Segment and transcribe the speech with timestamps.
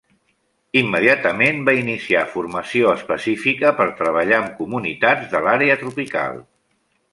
[0.79, 6.45] Immediatament va iniciar formació específica per treballar amb comunitats de l'àrea tropical.